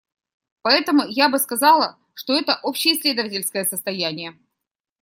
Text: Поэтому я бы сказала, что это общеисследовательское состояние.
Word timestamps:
Поэтому 0.63 1.03
я 1.07 1.29
бы 1.29 1.37
сказала, 1.37 1.95
что 2.15 2.33
это 2.33 2.55
общеисследовательское 2.55 3.65
состояние. 3.65 4.35